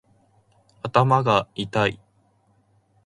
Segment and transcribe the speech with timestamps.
[0.81, 1.99] 頭がいたい